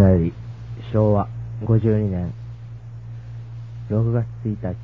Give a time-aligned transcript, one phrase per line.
[0.00, 0.32] 今より
[0.94, 1.28] 昭和
[1.62, 2.32] 52年
[3.90, 4.74] 6月1日。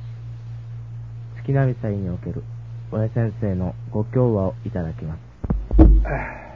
[1.37, 2.43] 月並祭における
[2.91, 5.19] 親先生のご教話をいただきます。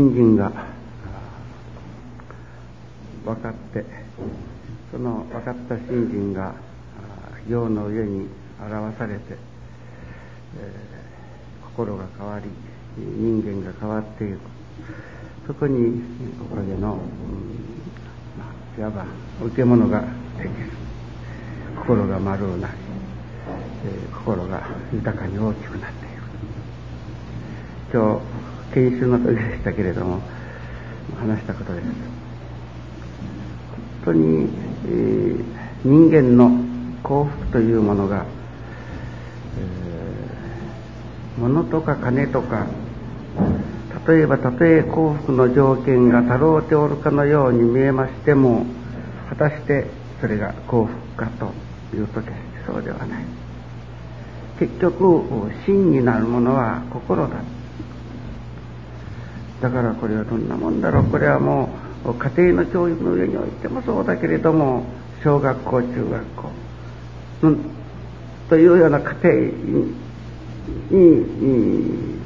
[0.00, 0.50] 新人が
[3.22, 3.84] 分かって
[4.90, 6.54] その分かった新人が
[7.46, 8.26] 行の上に
[8.58, 12.46] 表されて、えー、心が変わり
[12.96, 14.38] 人間が変わっていく。
[15.46, 16.02] そこに
[16.50, 16.98] おかげの、
[18.76, 19.04] うん、いわば
[19.42, 20.00] 受け物が
[20.38, 20.50] できる。
[21.76, 22.74] 心が丸うなり、
[23.84, 26.08] えー、心が豊かに大きくなってい
[27.92, 27.98] く。
[27.98, 28.39] 今日
[28.74, 30.20] 研修の時でしたけれども
[31.18, 31.84] 話したことです。
[31.84, 31.92] 本
[34.04, 34.48] 当に、
[34.86, 35.44] えー、
[35.84, 36.50] 人間の
[37.02, 38.24] 幸福というものが、
[39.58, 42.66] えー、物とか金とか
[44.06, 48.64] 例えばたとえ幸福の条件がたろうておるかのように見えましても
[49.28, 49.86] 果たして
[50.20, 51.52] それが幸福かと
[51.96, 53.24] いうと決してそうではない。
[54.58, 55.24] 結局
[55.64, 57.36] 真になるものは心だ。
[59.60, 61.04] だからこれはどんなもんだろう。
[61.04, 61.68] これはも
[62.04, 64.84] う家庭の教育の上においてもそうだけれども
[65.22, 66.50] 小学校中学校、
[67.42, 67.58] うん、
[68.48, 69.34] というような家庭
[70.90, 72.20] に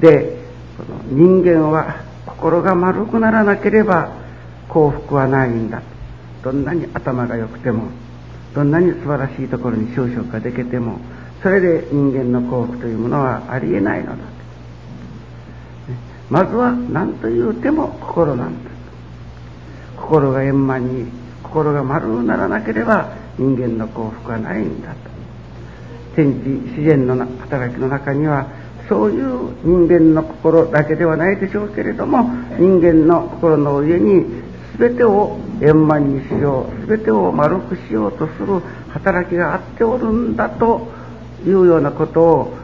[0.00, 0.36] で
[0.76, 4.10] この人間は心が丸くならなければ
[4.68, 5.80] 幸福はないんだ。
[6.42, 7.84] どんなに頭が良くても
[8.54, 10.98] どんなに素晴らしいところに就職ができても
[11.42, 14.33] それで人間の幸福というものはありえないのだ。
[16.30, 18.70] まずは何と言うても心なんだ。
[19.96, 21.10] 心が円満に
[21.42, 24.96] 心が丸にならなければ人間の幸福はないんだと。
[26.14, 28.46] 天地自然の働きの中には
[28.88, 32.22] そういう人間の心だけではないでしょうけれども
[32.58, 34.24] 人間の心の上に
[34.78, 38.60] 全てを円満にしよう全てを丸くしようとする
[38.90, 40.88] 働きがあっておるんだと
[41.44, 42.56] いうようなことを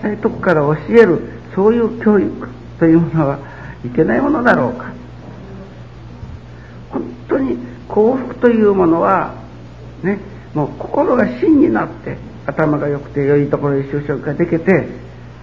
[0.00, 1.20] 小さいとこから教える
[1.54, 2.57] そういう教育。
[2.78, 3.38] というものは
[3.84, 4.92] いけないものだろうか。
[6.90, 7.58] 本当に
[7.88, 9.34] 幸福というものは
[10.02, 10.18] ね
[10.54, 12.16] もう心が真になって
[12.46, 14.72] 頭が良くて良いところへ就職ができて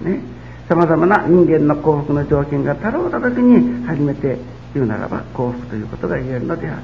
[0.02, 0.22] ね
[0.68, 4.38] さまざまな人間の幸福の条件が足ろうた時に初めて
[4.74, 6.84] 言うならば幸福ということが言えるのであって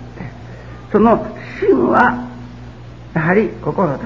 [0.91, 1.25] その
[1.59, 2.29] 真は
[3.13, 3.99] やはり心だ。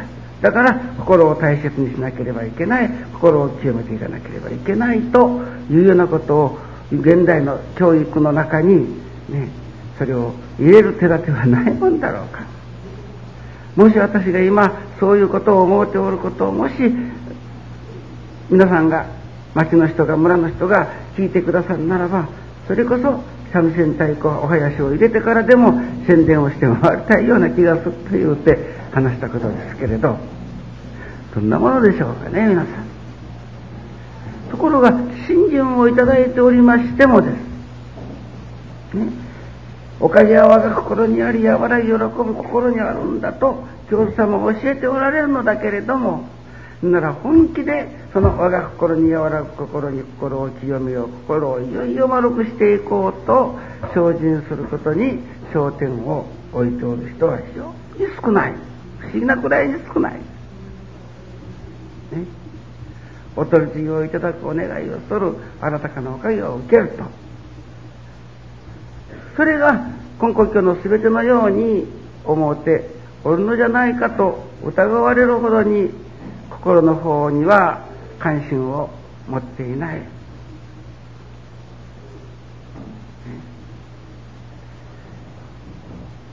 [0.46, 5.42] だから心を大切にしなければいけない心を清めていかなければいけないと
[5.72, 6.60] いうようなことを
[6.92, 8.96] 現代の教育の中に
[9.28, 9.50] ね
[9.98, 12.46] それを入れる手立てはないもんだろうか。
[13.76, 16.76] もし私が今そういうことを思うておることをもし
[18.52, 19.08] 皆さんが
[19.56, 22.30] 町の人が村の人が聞いてくださるならば
[22.68, 23.20] それこそ
[23.52, 25.74] 三味線太鼓お囃子を入れてからでも
[26.06, 30.35] 宣伝をして回りたいような気がすると言うて話したことですけれど。
[31.36, 32.86] どんなものでしょうかね皆さん
[34.50, 34.92] ところが
[35.28, 37.30] 信心をいただいておりましてもで
[38.92, 39.10] すね
[40.00, 46.28] おかげは我が心にあり和らぎ喜ぶ心にあるんだと教授様が教えておられるのだけれども
[46.82, 53.58] なら本気でその我が心に和らぐ心に心を清めよう心をいよいよ丸くしていこうと
[53.94, 55.20] 精進することに
[55.54, 57.74] 焦点を置いておる人は非常
[58.08, 58.54] に少ない。
[59.00, 60.35] 不思議なくらいに少ない。
[62.12, 62.26] ね、
[63.36, 67.04] お取り次ぎをいただくお願いをするあなたかのおかげを受けると。
[69.36, 69.88] それが
[70.22, 71.86] 根古教の全てのように
[72.24, 72.90] 思うて
[73.24, 75.90] おるのじゃないかと疑われるほどに
[76.50, 77.86] 心の方には
[78.20, 78.90] 関心を
[79.28, 80.02] 持っていない。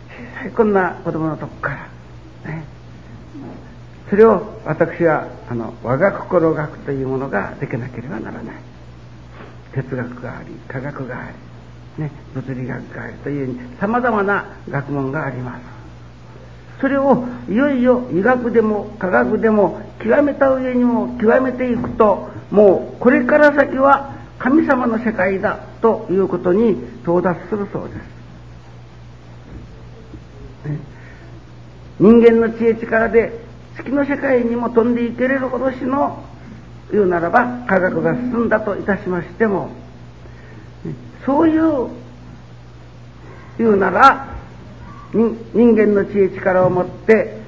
[0.09, 1.89] 小さいこんな子供のとこから、
[4.13, 8.57] それを私はあの我が心学というものができなければならない。
[9.73, 11.31] 哲学があり科学があ
[11.97, 15.63] り、ね、物理学がありというさまざまな学問があります。
[16.83, 26.73] それをいよいよ医学でも科学でも極めた上にも極めていくともうこれから先は神様の世界だということに
[27.03, 28.01] 到達するそうです。
[31.99, 36.25] 人間の知恵力で月の世界にも飛んでいけれるほどしの
[36.91, 39.71] 言うならば科学が進んだといたしましても
[41.25, 41.89] そういう
[43.59, 44.37] 言うなら
[45.13, 47.41] 人間の知恵力を持って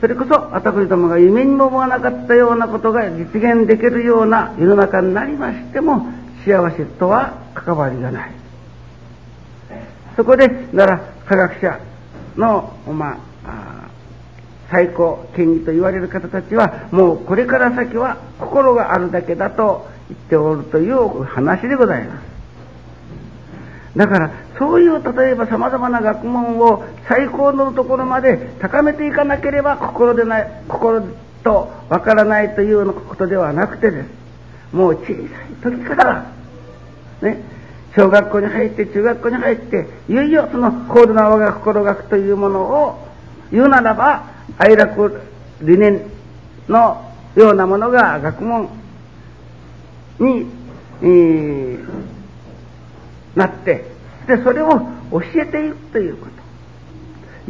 [0.00, 6.06] それこそ私どもが夢にも思わなかったようなことが実現できるような世の中になりましても
[6.44, 8.32] 幸せとは関わりがない。
[10.16, 11.91] そこでなら科学者
[12.36, 13.88] のまあ
[14.70, 22.32] 最高権威と言われる方たちはもうこれから先は心があるだけだと言っておるという話でございます。
[23.96, 31.02] だからそういう例えばさまざまな学問を最高のところまで高めていかなければ心でない心
[31.44, 34.06] とわからないということではなくてです。
[34.72, 35.18] もう小さい
[35.62, 36.32] 時から
[37.20, 37.42] ね
[37.94, 43.08] 小学校に入って中学校に入っていよいよその高度な我が心学というものを
[43.50, 45.20] 言うならば愛楽
[45.60, 46.02] 理念
[46.68, 48.68] のようなものが学問
[50.18, 50.46] に、
[51.02, 51.86] えー、
[53.36, 53.84] なって
[54.26, 54.68] でそれを
[55.10, 56.32] 教えていくということ。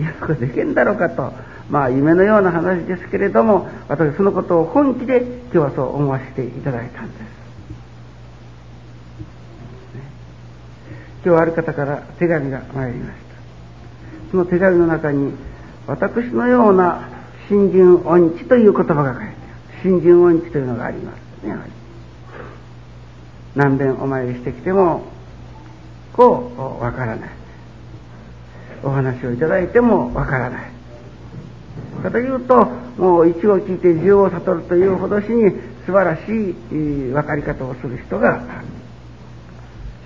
[0.01, 1.33] いやこできんだろうかと。
[1.69, 7.22] まあ夢のような話ですけれども私そのことを本気で今日はそう思わせていただいたんです、
[11.25, 13.23] 今日ある方から手紙が参りました。
[14.31, 15.33] その手紙の中に
[15.87, 17.09] 私のような
[17.49, 19.33] 新人音痴という言葉が書いてある。
[19.83, 21.57] 新人音痴というのがありますね。
[23.55, 25.05] 何遍お参りしてきても
[26.13, 27.31] こうわからない。
[28.83, 30.73] お話をいただいてもわからない。
[32.03, 32.67] かというと
[32.99, 35.51] もう一を聞いて十を悟るというほどしに
[35.87, 36.55] 素晴らしい
[37.13, 38.43] 分かり方をする人が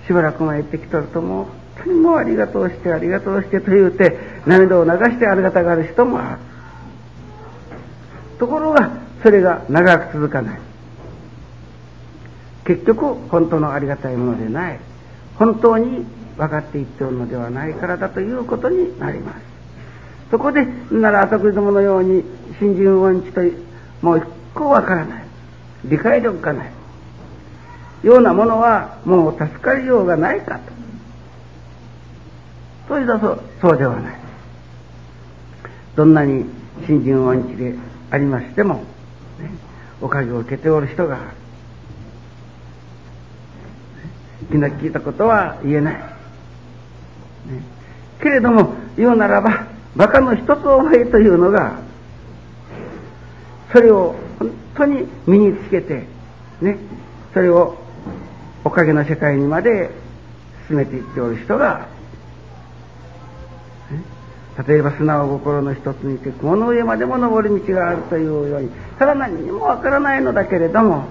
[0.07, 1.51] しばらく前ってきとるともう本
[1.83, 6.37] 当にもうありがとうしてありがとうしてと言うて涙を流してありがたがる人もある。
[8.39, 10.59] ところがそれが長く続かない。
[12.65, 14.79] 結局本当のありがたいものでない。
[15.35, 16.05] 本当に
[16.37, 19.41] 分かっていっておるのではないからだということになります。
[20.31, 22.23] そこでなら後どものように
[22.59, 23.41] 新人音痴と
[24.01, 25.23] もう一個分からない。
[25.85, 26.71] 理解力がない。
[28.03, 30.77] ようなものはもう助かりようがないかと。
[32.87, 33.07] そういう
[33.61, 34.19] そうではない。
[35.95, 36.45] どんなに
[36.85, 37.73] 新人音痴で
[38.11, 38.81] ありましても、ね、
[39.99, 41.19] おかげを受けておる人が
[44.51, 46.01] 気の利いたことは言えない、ね、
[48.21, 51.79] けれども言うならば馬鹿の一つ思いというのが
[53.73, 56.05] それを本当に身につけて
[56.61, 56.77] ね
[57.33, 57.77] それを
[58.67, 59.89] おかげの世界にまで
[60.67, 61.87] 進めていっておる人が
[64.67, 68.69] 例えば素直心の一つにて雲の上までも登る道があるというように
[68.99, 71.05] ただ何にもわからないのだけれども、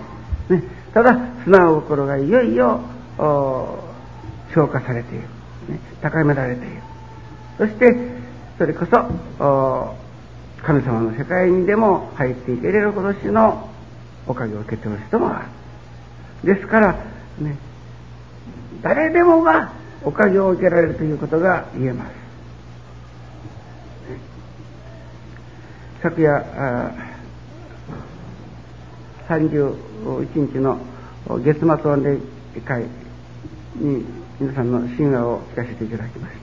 [0.50, 0.62] ね、
[0.93, 2.82] ただ素直心がいよいよ
[3.17, 6.82] 消化されている、ね、高められている。
[7.56, 7.97] そして
[8.59, 9.97] それこそ
[10.62, 13.70] 神様の世界にでも入っていけれるほどしの
[14.26, 15.49] おかげを受けておる人もあ
[16.44, 16.55] る。
[16.55, 17.56] ですからね。
[18.83, 19.73] 誰でもが
[20.05, 22.27] おかげを受けられるということが言えます。
[26.02, 26.93] 昨夜あ
[29.28, 30.78] 31日の
[31.40, 32.21] 月末御礼
[32.64, 32.85] 会
[33.75, 34.05] に
[34.38, 36.35] 皆さんの神話を聞かせていただきまし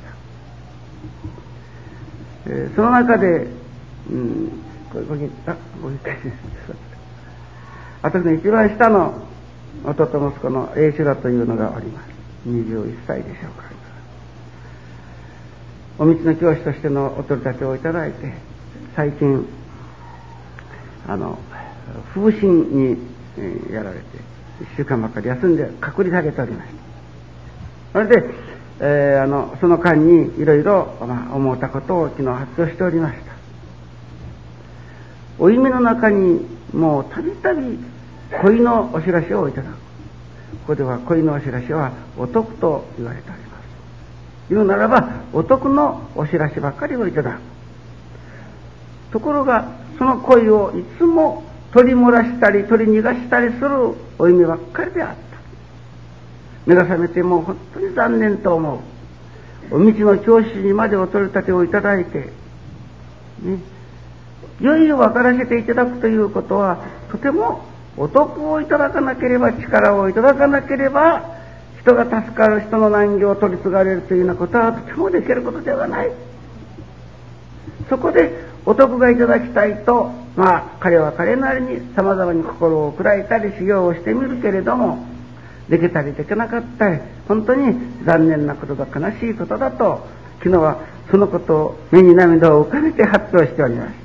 [2.46, 3.48] た、えー、その中で、
[4.10, 4.52] うん、
[4.92, 5.16] これご
[5.50, 6.28] あご理解です
[8.02, 9.14] 私の一番下の
[9.84, 12.10] 弟息子の栄志郎というのがおります。
[12.48, 13.74] 21歳でしょうか。
[16.00, 18.34] お道の教師としてのお取り立てをいただいて
[18.96, 19.48] 最近
[21.08, 21.38] あの
[22.13, 23.13] 風疹に、
[23.72, 24.06] やられて
[24.62, 26.70] 1週間ばかり休んで隔離されておりまし
[27.92, 28.30] たそれで、
[28.80, 33.34] えー、あのその間にいろいろ思ったことを昨日発表しておりました。
[35.39, 37.80] お夢の中にもうたびたび
[38.42, 39.74] 恋のお知らせをいただく。
[39.74, 39.78] こ
[40.68, 43.63] こでは恋のお知らせはお得と言われております。
[44.50, 47.40] 言うならばお得のお知らせばっかりをいただく。
[49.12, 55.16] ところがその恋をいつも取り漏らしたり取り逃がしたりするお夢ばっかりであった。
[56.66, 58.80] 目が覚めてもう本当に残念と思う。
[59.72, 62.30] お道の教師にまでお取り立てをいただいて
[63.42, 63.58] ね
[64.62, 66.78] いよいよ分からせていただくということは
[67.12, 67.66] とても
[67.98, 71.34] お得をいただかなければ力をいただかなければ
[71.82, 76.12] 人が助かる人の難行を取り継がれるというようなことはとてもできることではない。
[77.90, 78.32] そこで
[78.66, 85.06] お得がいただきたいと、まあ彼は彼なりに様々に心を砕いたり修行をしてみるけれども、
[85.68, 90.08] できたりできなかったり、本当に残念なことだ、悲しいことだと、
[90.40, 90.78] 昨日は
[91.12, 94.03] そのことを目に涙を浮かべて発表しておりました。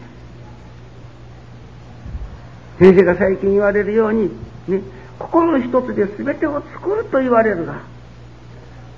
[2.78, 4.30] 先生が最近言われるように、
[4.68, 4.82] ね、
[5.18, 7.80] 心一つで全てを作ると言われるが、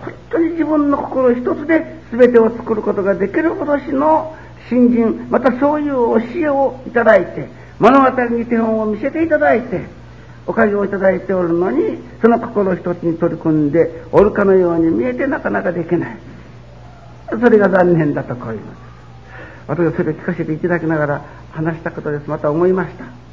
[0.00, 4.36] 本当に自分の心一つで全てを作ることができるほどの
[4.68, 5.92] 新人、またそういう
[6.32, 9.82] 教えをいただいて、物語に手本を見せていただいて、
[10.46, 16.18] おかげをいただいておるのに、その心一つに取り組んでおるかのように見えてなかなかできない。
[17.30, 18.80] それが残念だとこういうのです。
[19.68, 22.28] 私はそれを聞かせていただきながら話したことです。
[22.28, 23.29] また思いました。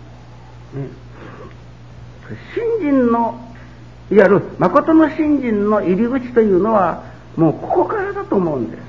[0.73, 3.39] 信心の、
[4.11, 7.03] いわゆる誠の信心の入り口というのは、
[7.35, 8.81] もうここからだと思うんです。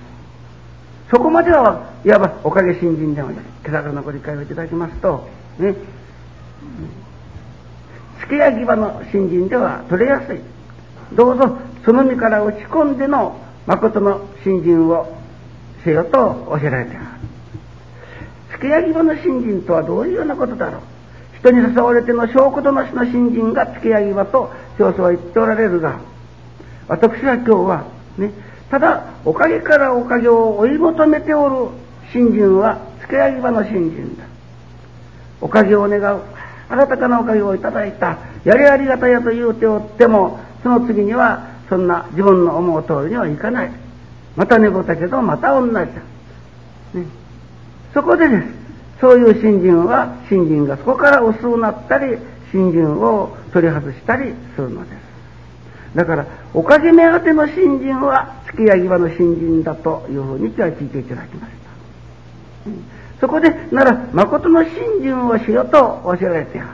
[1.10, 5.26] そこまではいわばおかげ信心でもない今朝からのご理解をいただきますと、
[5.58, 5.74] ね、
[8.20, 10.40] 付け焼き場の信心では取れやすい。
[11.14, 15.16] どうぞその身から打ち込んでの誠の信心を
[15.82, 16.10] せよと
[16.60, 17.06] 教えられてある。
[18.52, 20.80] 付け焼き場の信心とはどういうようなことだろう。
[21.40, 26.00] 人に誘われての証拠とのしの信心が付け焼き場と教祖は言っておられるが、
[26.88, 27.84] 私は今日は
[28.16, 28.32] ね、
[28.70, 31.70] ただおかげからおかげを追い求めておる
[32.12, 34.24] 信心は付け焼き場の信心だ。
[35.40, 36.22] おかげを願う。
[36.68, 38.18] 新たかなおかげをいただいた。
[38.44, 43.70] やりありがたやと言うておっても、その次にはそんな自分の思う通りにはいかない。
[44.36, 45.82] また寝ぼたけどまた同じだ。
[45.84, 45.90] ね、
[47.94, 48.57] そこでです。
[49.00, 52.18] そういう信心は、信心がそこから薄くなったり、
[52.50, 55.08] 信心を取り外したりするのです。
[55.94, 62.70] だから、おかげ目当ての信心は、月や際の信心だというふうに今日は聞いていただきました。
[63.20, 66.68] そこで、なら、誠の信心をしようと教えられてある。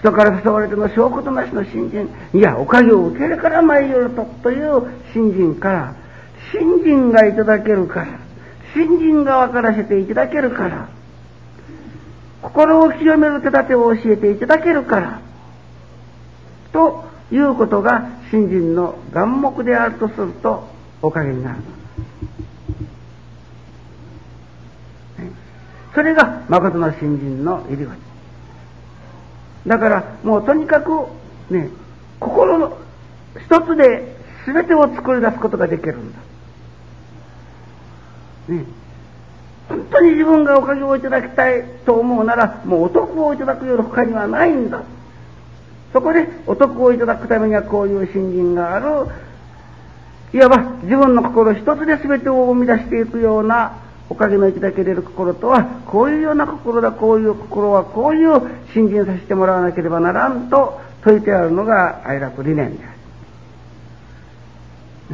[0.00, 4.82] 人から誘われての証拠となしの信心、いや、おかげを受けるから参ると、という
[5.12, 5.94] 信心から、
[6.50, 8.06] 信心がいただけるから、
[8.74, 10.88] 信心が分からせていただけるから、
[12.42, 15.20] 心を清める手立てを教えていただけるから、
[16.72, 20.68] ということが信心の眼目であるとすると、
[21.02, 21.58] おかげになる。
[25.94, 27.92] それが誠の信心の入り口。
[29.66, 30.90] だからもうとにかく
[31.50, 31.68] ね、
[32.18, 32.78] 心の
[33.36, 36.18] 一つで全てを作り出すことができるんだ。
[38.48, 38.64] ね、
[39.68, 44.82] 本当に自分がおかげをいただきたいと思うなら、もうお得をいただくより他にはないんだ。
[45.92, 49.06] そこでお得をいただくためにはこういう信心がある、
[50.32, 53.72] いわば自分の心一つで全てを生み出していくような
[54.08, 58.40] おかげのいただけれる心とは、こういうような心だ、こういう心は、こういう
[58.72, 62.88] 信心させてもらわなければならんと説いてあるのが愛楽理念であ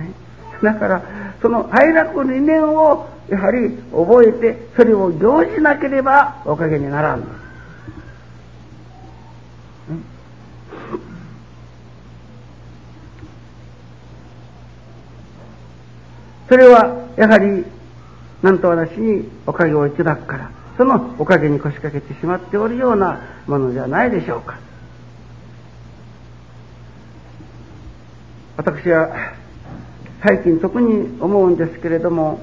[0.01, 0.03] る。
[0.03, 0.13] ね、
[0.63, 1.03] だから、
[1.43, 7.23] その愛楽理念をやはり覚えて、それを行じなければおかげにならん。
[16.49, 17.67] それはやはり
[18.43, 24.59] なんと私におかげをいただくから、そのおかげに腰掛けてしまっておるようなものじゃないでしょうか。
[28.57, 29.35] 私は
[30.23, 32.41] 最近特に思うんですけれども、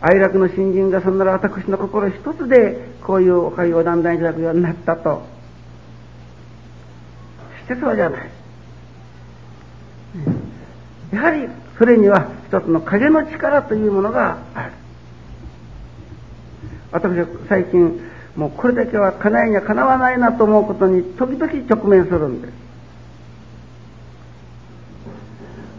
[0.00, 5.22] 愛楽の新人がそんなら私の心一つでこういうおかげをだんだんいただくようになったと。
[7.66, 8.30] してそうじゃない。
[11.12, 11.48] やはり
[11.78, 14.72] それには一つの影の力というものがある。
[16.92, 18.00] 私は最近、
[18.36, 22.52] もうこれだけは叶えには叶わないなと思うことに時々直面するんです。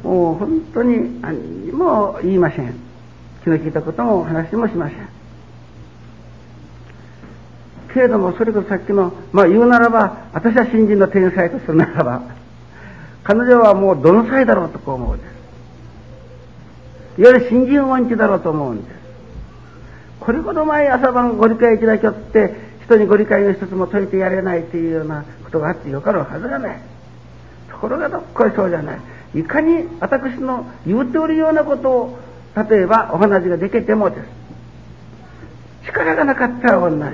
[0.04, 2.87] もう本当に何にも言いません。
[3.48, 5.10] 気の利いたことも話もしません。
[7.94, 12.22] けれども、それこそさっきの、まあ言うならば、私は新人の天才とするならば、
[13.24, 15.24] 彼女はもうどの際だろうとこう思うんで
[17.16, 17.22] す。
[17.22, 18.98] いわゆる新人音痴だろうと思うんです。
[20.20, 26.82] これほど前朝晩ご理解いただきよって人にご理解の一つも解いてやれないというようなことがあってよかろうはずがない
[27.70, 29.00] ところがどっこいそうじゃない
[29.36, 32.20] いかに私の言うておるようなことを
[32.70, 34.18] 例えばお話ができてもで
[35.84, 37.08] す力がなかったら同じだ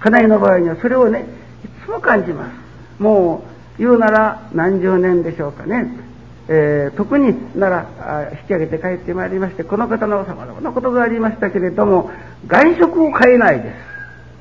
[0.00, 1.24] 家内の場合にはそれをね
[1.64, 5.90] いつも感じますもう言うなら何十年でしょうかね。
[6.48, 12.10] えー、特になら引き上げて帰ってまいりまして、この方のさまざまなことがありましたけれども、
[12.46, 13.76] 外食を変えないです。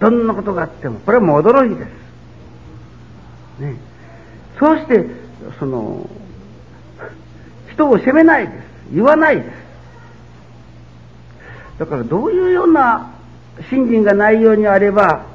[0.01, 3.61] どんなことがあっても、これはもう驚いです。
[3.61, 3.75] ね。
[4.59, 5.05] そうして、
[5.57, 6.09] その、
[7.71, 8.68] 人を責めないです。
[8.93, 9.47] 言わないです。
[11.79, 13.11] だからどういうような
[13.69, 15.25] 信心がないようにあれば、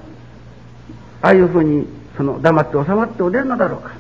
[1.23, 3.93] ああいうふうにその黙って収まっておれるのだろうか。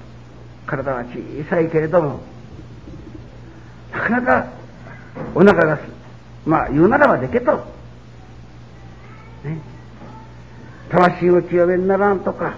[0.66, 2.20] 体は小さいけれども、
[3.92, 4.46] なかなか
[5.34, 5.78] お腹が
[6.44, 7.52] まあ言うならばでけと。
[9.44, 9.58] ね。
[10.90, 12.56] 魂を清めにならんとか、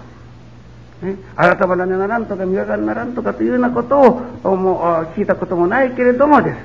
[1.01, 3.99] ね、改まらねならんとか磨かにならんとかというようなこと
[4.43, 6.57] をもう聞いたこともないけれどもです。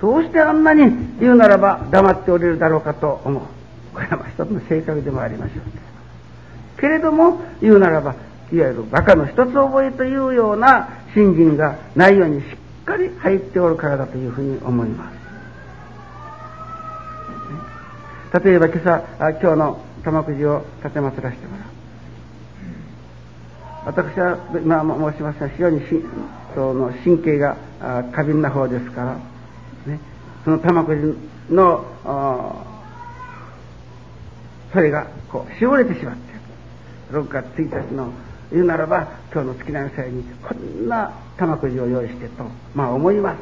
[0.00, 0.84] どうしてあんなに
[1.20, 3.42] 言うならば黙っておれるだろうかと思う。
[3.92, 8.14] これは一つの性格でもありましょうけれども言うならば
[8.52, 15.12] いわゆる馬鹿の一つ覚えというような信心がないようにしっかり入っておるからだというふうに思いま
[18.32, 18.44] す。
[18.44, 21.66] 例えば今朝、今日の玉くじを立てまつらせてもらう。
[23.86, 24.82] 私は今
[25.12, 25.82] 申しますが非常に
[26.54, 27.56] その神経が
[28.12, 29.16] 過敏な方ですから、
[30.44, 31.84] その玉くじの
[34.72, 36.20] それがこう絞れてしまって
[37.12, 38.12] 6月1日の
[38.52, 42.44] 言うならば今日の月並祭にこんな玉くじを用意してと
[42.74, 43.40] まあ思います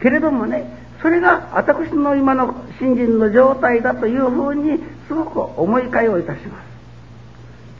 [0.00, 4.78] けれどもねそれが私の今の信心の状態だというふうに
[5.08, 6.70] すごく思い替えをいたします。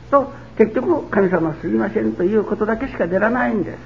[0.09, 3.77] と結局神様すみませんということだけしか出らないんです。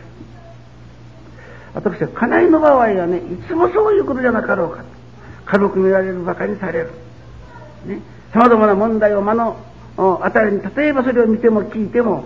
[1.75, 4.83] 私は家内の場合はねいつもそういうことじゃなかろうか
[5.45, 6.91] 軽く見られるばかにされる。
[7.85, 7.99] ね、
[8.33, 9.57] 様々な問題を目の
[9.95, 12.25] 当たりに例えばそれを見ても聞いても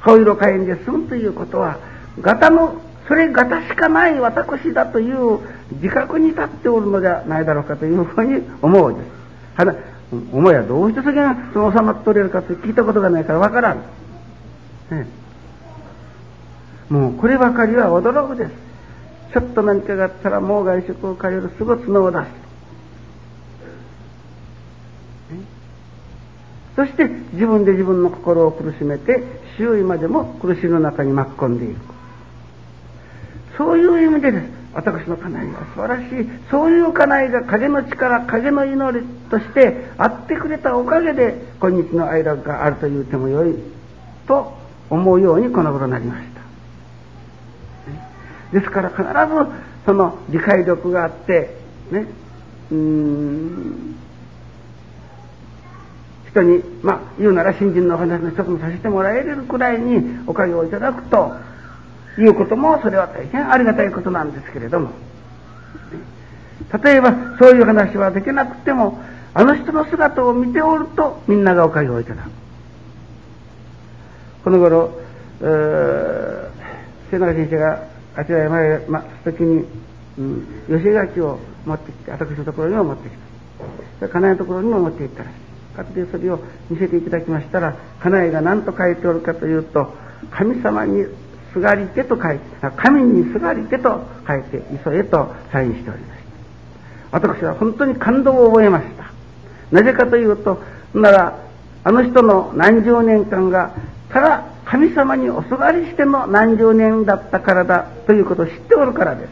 [0.00, 1.78] 顔色変えんで済むということは
[2.20, 5.40] ガタのそれがたしかない私だという
[5.72, 9.06] 自覚に立っておるのではないだろうかというふうに思うです。
[10.32, 13.78] お前はどうしてそれが収まっておれるかと聞いたことがないからわからん。
[14.90, 15.06] ね、
[16.88, 18.65] もうこればかりは驚くです。
[19.32, 22.22] ちょっと何かがあったらもう外食を変えるすぐ角を出す。
[26.76, 29.22] そして自分で自分の心を苦しめて
[29.56, 31.80] 周囲までも苦しみの中に巻き込んでいく。
[33.56, 34.44] そういう意味でです。
[34.74, 36.28] 私の家内は素晴らしい。
[36.50, 43.54] そういう家内が影の力、影の祈りとしてあってくれたおかげで、今日の愛楽があると言うてもよい
[44.28, 44.52] と
[44.90, 46.35] 思うようにこの頃なりました。
[48.56, 49.06] ですから必ず
[49.84, 51.50] その理解力があって、
[51.90, 52.06] ね、
[52.72, 53.96] うん、
[56.30, 61.34] 人に、まあ、言うなら新人のお話の一つもさせてもらえるくらいにおかげをいただくと、
[62.18, 64.90] いうこともそれは大変ありがたいことなんですけれども。
[66.82, 68.98] 例えばそういう話はできなくても
[69.34, 72.30] あの人の姿を見ておるとみんながおかげをいただく。
[74.44, 74.98] この頃
[75.40, 78.48] 末永先生があちらへ
[78.88, 79.64] ます時に、
[80.18, 83.12] うん、寄せ書きを持ってきて私のところにも持ってき
[84.00, 85.36] た家内のところにも持っていったらしい
[85.78, 89.92] 後でそれを見せていただきましたら家内が何と書いておるかというと
[90.30, 91.04] 神様に
[91.56, 92.44] すがりてと書いて、
[92.76, 96.20] 神にすがりてと書いて、磯へとサインしておりまし
[97.10, 97.18] た。
[97.18, 99.10] 私は本当に感動を覚えました。
[99.70, 101.40] なぜかというと、なら、
[101.82, 103.74] あの人の何十年間が、
[104.10, 109.30] ただ神様におすがりしての何十年だったからだということを知っておるからです。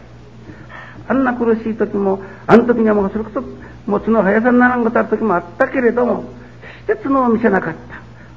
[1.08, 3.42] あんな苦しい時も、あの時にはもうそれこそ、
[3.86, 6.24] もう角速さにならんことある時もあったけれども、
[6.86, 7.74] 決して角を見せなかっ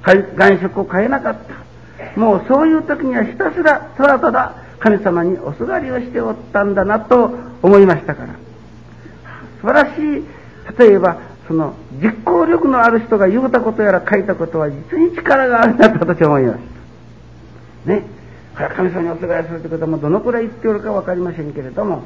[0.03, 0.15] た。
[0.35, 1.67] 外食を変えなかった。
[2.17, 7.31] もうそういう時にはひたすらただただ神様におすがりをしておったんだなと
[7.61, 8.35] 思いましたから
[9.61, 10.25] 素晴らしい
[10.77, 16.76] 例えばその実行力のある人が言うたことやら書いたことは実に力があるんだと私は思いました
[17.87, 18.03] ね。
[18.75, 21.97] 神様におすがりするということもどのくらい言っておるか分かりませんけれども、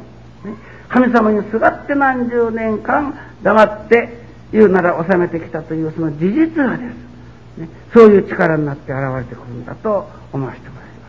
[0.44, 0.54] ね、
[0.90, 7.12] 神様にすがって何十年間黙って言うなら収めてきたというその事実はです。
[7.58, 11.08] ね、そういう力になって現れてくるんだと思わせてもらいま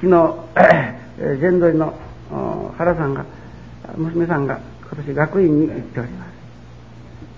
[0.00, 1.26] す。
[1.26, 1.94] 昨日全取りの
[2.76, 3.24] 原さんが
[3.96, 4.60] 娘さんが
[4.92, 6.28] 今年学院に行っております。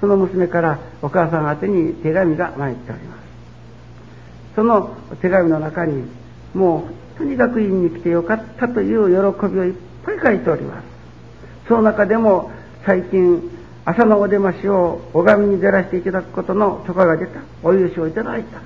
[0.00, 3.25] その娘からお母さん宛てに手紙が参っております。
[4.56, 6.02] その手紙の中に
[6.52, 10.84] もう本当に学院に来てよかったという喜びをいっぱい書いております
[11.68, 12.50] その中でも
[12.84, 13.56] 最近
[13.88, 17.40] 朝のお出ましを拝みに出らせていただくことの許可が出た。
[17.62, 18.60] お許しをいただいた。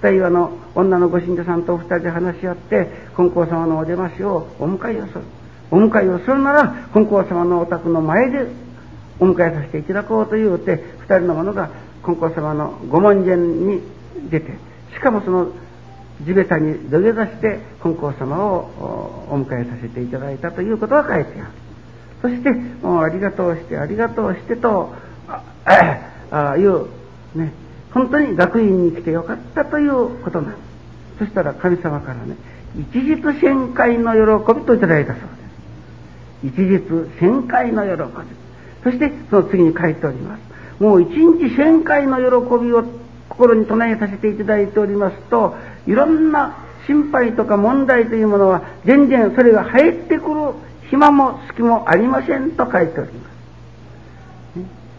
[0.00, 5.20] 二人はの女のご信者さんとお二人で話し合って、金光様のお出ましをお迎えをする。
[5.70, 8.46] お迎えをするなら、金光様のお宅の前で
[9.20, 11.68] お迎えさせていただこうと言うて、二人の者が
[12.02, 13.82] 金光様のご門前に
[14.30, 14.54] 出て、
[14.96, 15.52] しかもその
[16.22, 21.50] 地べたに土下座して金光様をお迎えさせていただいたということが書いてある。
[22.22, 22.50] そして、
[22.82, 24.94] もうありがとうして、ありがとうしてと、
[25.28, 25.42] あ
[26.30, 26.86] あいう、
[27.34, 27.52] ね、
[27.92, 31.18] 本当に学院に来てよかったということなんです。
[31.18, 32.36] そしたら神様からね、
[32.74, 35.22] 一日旋回の喜びといただいたそう
[36.42, 36.56] です。
[36.56, 36.78] 一日
[37.20, 38.10] 旋回の喜び。
[38.82, 40.82] そしてその次に書いております。
[40.82, 42.84] もう一日旋回の喜びを
[43.28, 50.52] 心に唱えさせていただいておりますと、いろんな心配とか問題というものは全然それが入ってくる
[50.90, 53.36] 暇も隙もありませんと書いております。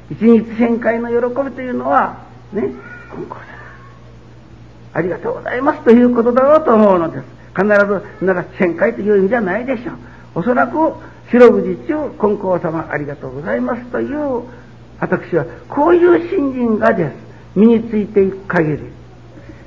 [0.10, 2.72] 一日旋回の喜びというのは、ね、
[4.94, 7.24] ありがとうございますということだろうと思うのです。
[7.56, 9.96] 必ず、なら旋回という意味じゃないでしょう。
[10.36, 10.94] おそらく、
[11.30, 14.44] 白藤中、金光様ありがとうございますという、
[15.00, 17.27] 私は、こういう信心がです。
[17.58, 18.84] 身についていく限り、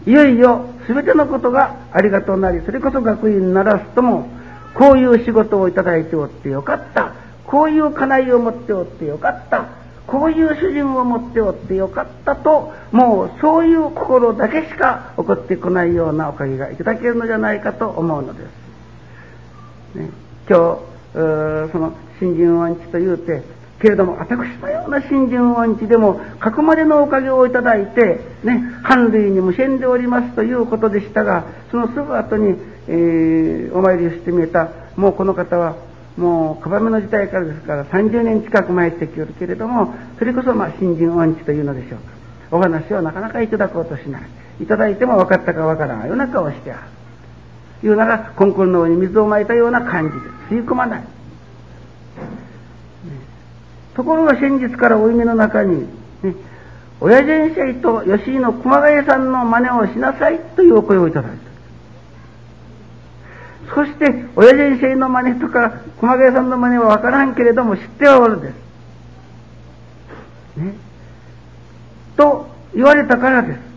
[0.07, 4.29] いよいよ全てのことがありがとうなり、それこそ学院ならすとも、
[4.74, 7.12] こういう仕事をいただいておってよかった。
[7.46, 9.64] こういう家内を持っておってよかった。
[10.07, 18.44] こういう主人を持っておってよかったと、もうそういう心だけしか起こってこないようなおかげがいただけるのじゃないかと思うので
[19.94, 19.98] す。
[19.98, 20.11] ね、
[20.48, 20.79] 今
[21.12, 23.42] 日、その新人音痴と言うて、
[23.80, 32.56] けれども、私のような新人音痴でも、かくまでのおかげをいただいて、ね、反類に無線でおりますということでしたが、そのすぐ後に、
[32.88, 35.76] えー、お参りをしてみえた、もうこの方は、
[36.18, 42.56] もう、かばめの時代からですから30年近く前ってきよるけれども、それこそまあ新人音痴というのでしょうか。
[42.56, 44.22] お話をなかなかいただこうとしない。
[44.60, 46.76] いただいても分かったか分からないような顔してあ
[47.82, 47.88] る。
[47.88, 51.04] いうなら、コンコンの上に水をまいたような感じで、吸い込まない。
[54.00, 55.82] ところが先日からお夢の中に、
[56.22, 56.34] ね、
[57.02, 61.32] 親先生と吉井の熊谷さんの真似をしなさいというお声をいただい
[63.68, 63.74] た。
[63.74, 68.54] そして、親先生の真似とか、熊谷さんの真似はわからんけれども知ってはおるです。
[70.56, 70.72] ね。
[72.16, 73.69] と言われたからです。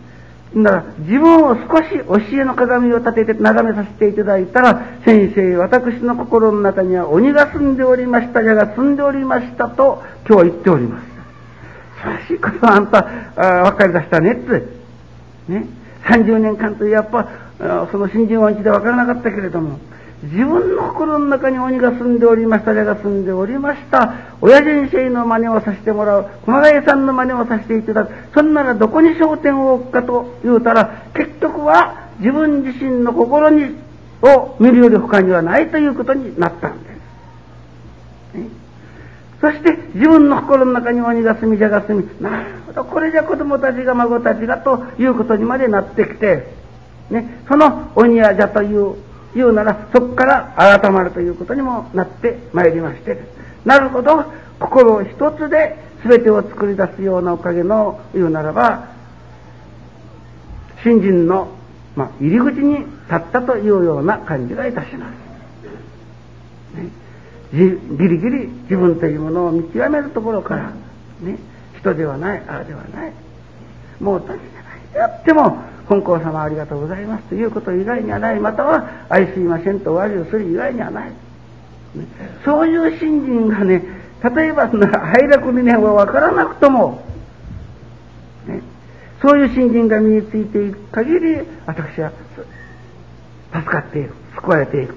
[0.56, 11.06] だから自分を少し教えの鏡を立てて眺めさせていただいたら、先生、私の心の中には鬼が住んでおりました、矢が住んでおりましたと今日は言っております。
[11.96, 14.62] 素晴らしいことはあんた、あ分かりだしたねって。
[15.48, 15.66] ね。
[16.04, 17.28] 30年間とやっぱ、
[17.90, 19.78] その新人音痴で分からなかったけれども、
[20.24, 24.14] 自分の心の中に鬼が住んでおりました、矢が住んでおりました。
[24.40, 26.26] 親先生の真似をさせてもらう。
[26.44, 28.12] 熊谷さんの真似をさせていただく。
[28.32, 33.76] そんならどこに焦点を置くかと言うたら、結局は自分自身の心に、
[34.22, 36.90] を見るより他にはないということになったんで
[38.32, 38.38] す。
[38.38, 38.48] ね、
[39.40, 46.46] そして自分の心の中に鬼が住み、蛇が住み、なるほど、これじゃ子供たちが孫たちがということにまでなってきて、
[47.10, 48.94] ね、その鬼や蛇という
[49.34, 53.18] 言うなら、そこから改まるということにもなってまいりまして、
[53.64, 54.24] なるほど、
[54.60, 55.76] 心一つで
[56.08, 58.88] 全てを作り出すようなおかげの言うならば、
[60.82, 61.48] 新人の、
[61.96, 65.24] まあ、入り口に立ったというような感じがいたします。
[66.76, 66.90] ね、
[67.52, 70.72] ギリギリ自分というものを見極めるところから、
[71.20, 71.38] ね、
[71.78, 73.12] 人ではない、ああではない、
[74.00, 74.44] もう何でない。
[74.94, 77.24] やっても、本校様ありがとうございます。
[77.24, 81.10] ということ以外にはない、または愛すいませんと終わりをする以外にはない。
[81.10, 81.14] ね、
[82.44, 83.82] そういう信心がね、
[84.22, 87.04] 例えば拝楽理念は分からなくとも、
[88.46, 88.62] ね、
[89.20, 92.12] そういう信心が身についていく限り、私は
[93.52, 94.94] 助かっていく、救われていく、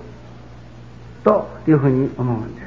[1.23, 2.66] というふうに思うんです。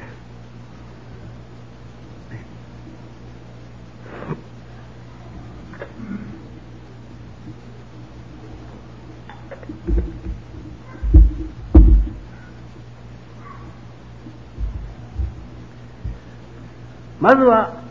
[17.21, 17.81] まずは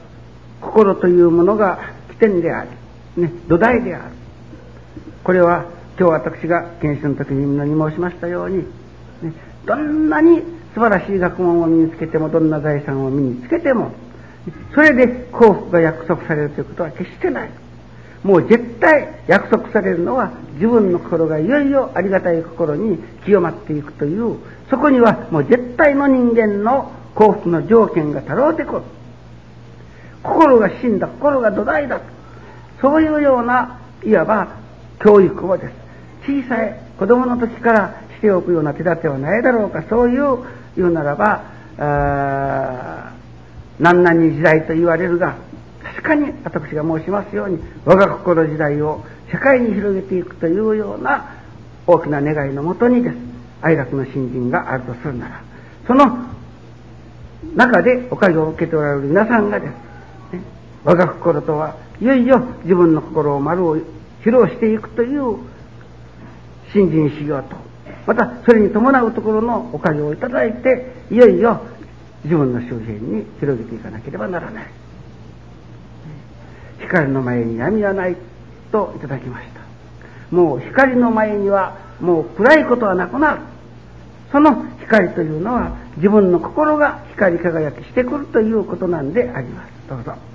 [0.60, 2.66] 心というものが起点であ
[3.16, 4.14] り、ね、土台である。
[5.22, 5.66] これは
[5.98, 8.58] 今日私が研修の時にみんなに申しましたように、
[9.22, 9.32] ね、
[9.64, 10.42] どんなに
[10.74, 13.92] 素晴らしい学問を身につけても、どんな財産を身につけても、
[14.74, 17.50] それで幸福が約束されるということは決してない。
[18.24, 24.38] もう絶対約束されるのは自分の心がいよいよありがたい心に清まっていくという、
[24.68, 28.82] そこにはもう絶対の人間の幸福の条件がたろうてこる。
[30.22, 32.00] 心が死んだ、心が土台だ。
[32.80, 34.48] そういうような、いわば
[35.02, 35.72] 教育をです。
[36.26, 40.38] 小さい子供の時からしておくような手立てはないだろうか、そういう
[40.76, 41.42] 言うならば、
[43.78, 45.36] 何々時代と言われるが、
[45.82, 51.36] 確かに私が申しますように、我が心時代を社会に広げていくというような
[51.86, 53.16] 大きな願いのもとにです。
[53.62, 55.42] 愛楽の新人があるとするなら、
[55.86, 56.18] その
[57.54, 59.72] 中でおかげを受けておられる皆さんがです、
[60.84, 63.84] 我が心とはいよいよ自分の心を丸を披
[64.24, 65.38] 露していくという
[66.72, 67.56] 新人修行と、
[68.06, 71.60] またそれに伴うところのおかげをいただいて、いよいよ
[72.24, 74.66] 自分の周辺に広げていかなければならない。
[76.80, 78.16] 光の前に闇はない
[78.72, 79.60] といただきました。
[80.34, 83.40] もう光の前にはもう暗いことはなくなる。
[84.32, 89.70] その光というのは自分の心が光り輝きしてくるということなんであります。
[89.88, 90.29] どうぞ。